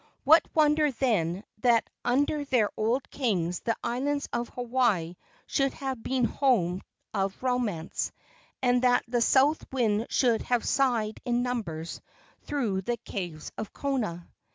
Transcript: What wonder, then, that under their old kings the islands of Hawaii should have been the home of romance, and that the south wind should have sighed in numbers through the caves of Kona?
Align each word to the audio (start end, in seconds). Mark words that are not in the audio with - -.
What 0.23 0.47
wonder, 0.55 0.89
then, 0.91 1.43
that 1.59 1.87
under 2.03 2.43
their 2.43 2.71
old 2.75 3.07
kings 3.11 3.59
the 3.59 3.75
islands 3.83 4.27
of 4.33 4.49
Hawaii 4.49 5.15
should 5.45 5.73
have 5.75 6.01
been 6.01 6.23
the 6.23 6.29
home 6.29 6.81
of 7.13 7.37
romance, 7.43 8.11
and 8.63 8.81
that 8.81 9.03
the 9.07 9.21
south 9.21 9.63
wind 9.71 10.07
should 10.09 10.41
have 10.41 10.65
sighed 10.65 11.19
in 11.23 11.43
numbers 11.43 12.01
through 12.45 12.81
the 12.81 12.97
caves 12.97 13.51
of 13.59 13.73
Kona? 13.73 14.27